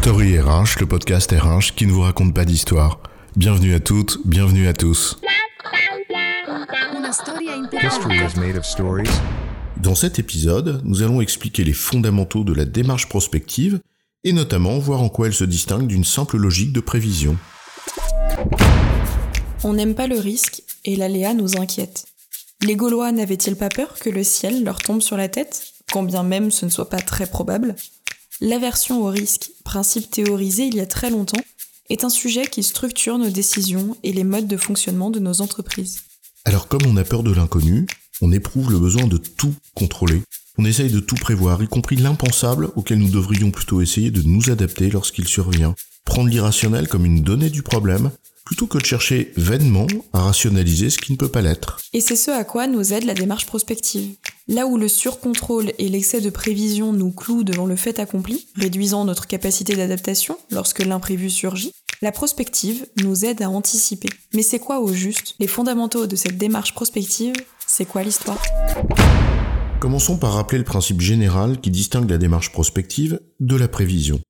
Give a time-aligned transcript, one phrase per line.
[0.00, 3.00] Story RH, le podcast RH qui ne vous raconte pas d'histoire.
[3.34, 5.18] Bienvenue à toutes, bienvenue à tous.
[7.82, 9.10] History is made of stories.
[9.76, 13.80] Dans cet épisode, nous allons expliquer les fondamentaux de la démarche prospective
[14.22, 17.36] et notamment voir en quoi elle se distingue d'une simple logique de prévision.
[19.64, 22.06] On n'aime pas le risque et l'aléa nous inquiète.
[22.62, 26.22] Les Gaulois n'avaient-ils pas peur que le ciel leur tombe sur la tête, quand bien
[26.22, 27.74] même ce ne soit pas très probable?
[28.40, 31.42] L'aversion au risque, principe théorisé il y a très longtemps,
[31.90, 36.02] est un sujet qui structure nos décisions et les modes de fonctionnement de nos entreprises.
[36.44, 37.88] Alors comme on a peur de l'inconnu,
[38.20, 40.22] on éprouve le besoin de tout contrôler.
[40.56, 44.50] On essaye de tout prévoir, y compris l'impensable auquel nous devrions plutôt essayer de nous
[44.50, 45.74] adapter lorsqu'il survient.
[46.04, 48.12] Prendre l'irrationnel comme une donnée du problème,
[48.48, 51.78] plutôt que de chercher vainement à rationaliser ce qui ne peut pas l'être.
[51.92, 54.14] Et c'est ce à quoi nous aide la démarche prospective.
[54.48, 59.04] Là où le surcontrôle et l'excès de prévision nous clouent devant le fait accompli, réduisant
[59.04, 64.08] notre capacité d'adaptation lorsque l'imprévu surgit, la prospective nous aide à anticiper.
[64.32, 67.34] Mais c'est quoi au juste Les fondamentaux de cette démarche prospective,
[67.66, 68.42] c'est quoi l'histoire?
[69.78, 74.22] Commençons par rappeler le principe général qui distingue la démarche prospective de la prévision.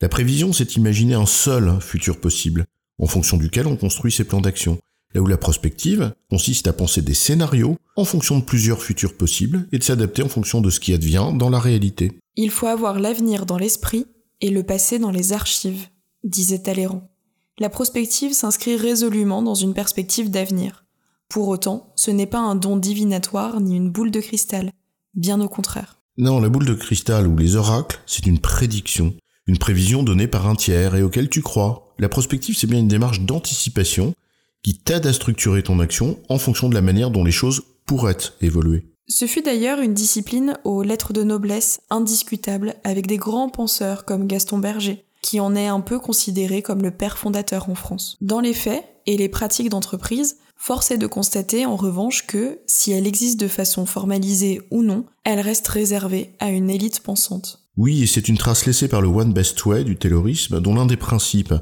[0.00, 2.64] La prévision, c'est imaginer un seul futur possible,
[3.00, 4.78] en fonction duquel on construit ses plans d'action.
[5.14, 9.66] Là où la prospective consiste à penser des scénarios en fonction de plusieurs futurs possibles
[9.72, 12.12] et de s'adapter en fonction de ce qui advient dans la réalité.
[12.36, 14.06] Il faut avoir l'avenir dans l'esprit
[14.40, 15.88] et le passé dans les archives,
[16.22, 17.10] disait Talleyrand.
[17.58, 20.84] La prospective s'inscrit résolument dans une perspective d'avenir.
[21.28, 24.70] Pour autant, ce n'est pas un don divinatoire ni une boule de cristal,
[25.14, 26.00] bien au contraire.
[26.16, 29.14] Non, la boule de cristal ou les oracles, c'est une prédiction,
[29.46, 32.88] une prévision donnée par un tiers et auquel tu crois, la prospective, c'est bien une
[32.88, 34.14] démarche d'anticipation
[34.62, 38.16] qui t'aide à structurer ton action en fonction de la manière dont les choses pourraient
[38.40, 38.84] évoluer.
[39.08, 44.26] Ce fut d'ailleurs une discipline aux lettres de noblesse indiscutables avec des grands penseurs comme
[44.26, 48.16] Gaston Berger, qui en est un peu considéré comme le père fondateur en France.
[48.20, 52.92] Dans les faits et les pratiques d'entreprise, force est de constater en revanche que, si
[52.92, 57.60] elle existe de façon formalisée ou non, elle reste réservée à une élite pensante.
[57.76, 60.86] Oui, et c'est une trace laissée par le One Best Way du terrorisme dont l'un
[60.86, 61.54] des principes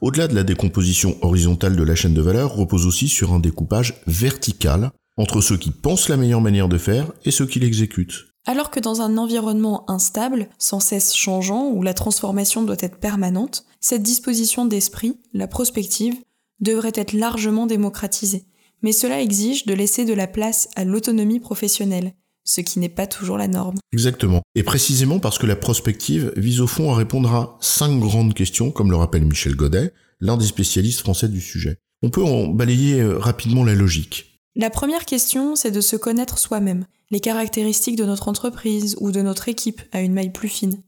[0.00, 4.00] au-delà de la décomposition horizontale de la chaîne de valeur, repose aussi sur un découpage
[4.06, 8.26] vertical entre ceux qui pensent la meilleure manière de faire et ceux qui l'exécutent.
[8.44, 13.64] Alors que dans un environnement instable, sans cesse changeant, où la transformation doit être permanente,
[13.80, 16.14] cette disposition d'esprit, la prospective,
[16.60, 18.44] devrait être largement démocratisée.
[18.82, 22.12] Mais cela exige de laisser de la place à l'autonomie professionnelle,
[22.46, 23.76] ce qui n'est pas toujours la norme.
[23.92, 24.40] Exactement.
[24.54, 28.70] Et précisément parce que la prospective vise au fond à répondre à cinq grandes questions,
[28.70, 31.76] comme le rappelle Michel Godet, l'un des spécialistes français du sujet.
[32.02, 34.40] On peut en balayer euh, rapidement la logique.
[34.54, 39.20] La première question, c'est de se connaître soi-même, les caractéristiques de notre entreprise ou de
[39.20, 40.80] notre équipe à une maille plus fine,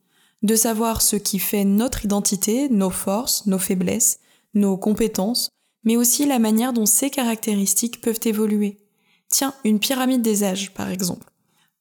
[0.42, 4.20] de savoir ce qui fait notre identité, nos forces, nos faiblesses,
[4.54, 5.50] nos compétences,
[5.84, 8.78] mais aussi la manière dont ces caractéristiques peuvent évoluer.
[9.28, 11.26] Tiens, une pyramide des âges, par exemple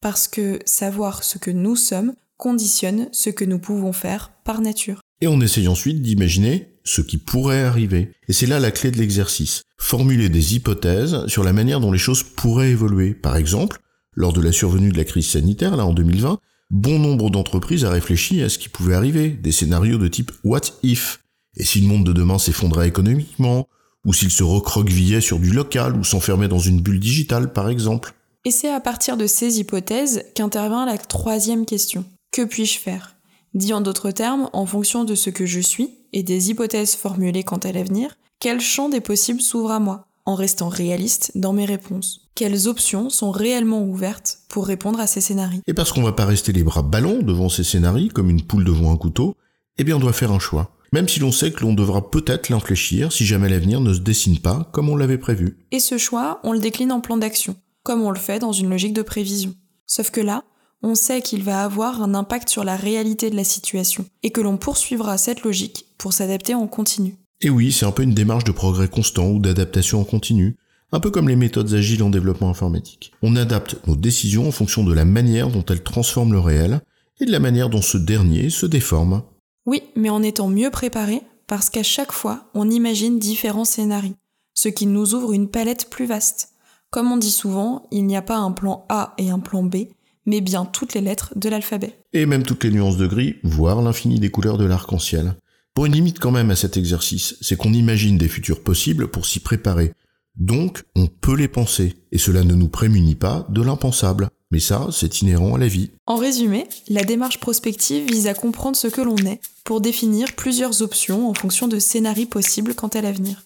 [0.01, 5.01] parce que savoir ce que nous sommes conditionne ce que nous pouvons faire par nature.
[5.21, 8.11] Et on essaye ensuite d'imaginer ce qui pourrait arriver.
[8.27, 9.63] Et c'est là la clé de l'exercice.
[9.79, 13.13] Formuler des hypothèses sur la manière dont les choses pourraient évoluer.
[13.13, 13.79] Par exemple,
[14.13, 17.89] lors de la survenue de la crise sanitaire, là, en 2020, bon nombre d'entreprises a
[17.89, 21.19] réfléchi à ce qui pouvait arriver, des scénarios de type what if?
[21.55, 23.67] Et si le monde de demain s'effondrait économiquement,
[24.05, 28.13] ou s'il se recroquevillait sur du local, ou s'enfermait dans une bulle digitale, par exemple.
[28.47, 32.05] Et c'est à partir de ces hypothèses qu'intervient la troisième question.
[32.31, 33.17] Que puis-je faire?
[33.53, 37.43] Dit en d'autres termes, en fonction de ce que je suis et des hypothèses formulées
[37.43, 41.65] quant à l'avenir, quel champ des possibles s'ouvre à moi, en restant réaliste dans mes
[41.65, 42.21] réponses?
[42.35, 45.59] Quelles options sont réellement ouvertes pour répondre à ces scénarios?
[45.67, 48.63] Et parce qu'on va pas rester les bras ballants devant ces scénarios comme une poule
[48.63, 49.35] devant un couteau,
[49.77, 50.71] eh bien on doit faire un choix.
[50.93, 54.39] Même si l'on sait que l'on devra peut-être l'infléchir si jamais l'avenir ne se dessine
[54.39, 55.57] pas comme on l'avait prévu.
[55.71, 57.57] Et ce choix, on le décline en plan d'action
[57.87, 59.55] comme on le fait dans une logique de prévision.
[59.85, 60.43] Sauf que là,
[60.83, 64.41] on sait qu'il va avoir un impact sur la réalité de la situation, et que
[64.41, 67.15] l'on poursuivra cette logique pour s'adapter en continu.
[67.39, 70.57] Et oui, c'est un peu une démarche de progrès constant ou d'adaptation en continu,
[70.91, 73.13] un peu comme les méthodes agiles en développement informatique.
[73.21, 76.81] On adapte nos décisions en fonction de la manière dont elles transforment le réel,
[77.21, 79.23] et de la manière dont ce dernier se déforme.
[79.65, 84.15] Oui, mais en étant mieux préparé, parce qu'à chaque fois, on imagine différents scénarios,
[84.55, 86.49] ce qui nous ouvre une palette plus vaste.
[86.97, 89.89] Comme on dit souvent, il n'y a pas un plan A et un plan B,
[90.25, 91.99] mais bien toutes les lettres de l'alphabet.
[92.11, 95.35] Et même toutes les nuances de gris, voire l'infini des couleurs de l'arc-en-ciel.
[95.75, 99.27] Pour une limite quand même à cet exercice, c'est qu'on imagine des futurs possibles pour
[99.27, 99.93] s'y préparer.
[100.37, 104.29] Donc, on peut les penser, et cela ne nous prémunit pas de l'impensable.
[104.49, 105.91] Mais ça, c'est inhérent à la vie.
[106.07, 110.81] En résumé, la démarche prospective vise à comprendre ce que l'on est pour définir plusieurs
[110.81, 113.43] options en fonction de scénarios possibles quant à l'avenir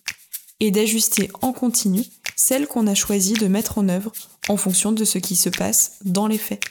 [0.62, 2.04] et d'ajuster en continu
[2.42, 4.12] celles qu'on a choisi de mettre en œuvre
[4.50, 6.64] en fonction de ce qui se passe dans les faits.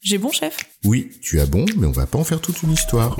[0.00, 0.56] J'ai bon chef?
[0.84, 3.18] Oui, tu as bon, mais on va pas en faire toute une histoire.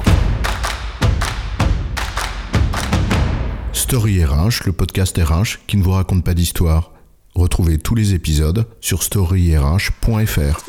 [3.74, 6.92] Story RH, le podcast RH qui ne vous raconte pas d'histoire.
[7.34, 10.64] Retrouvez tous les épisodes sur storyrh.fr.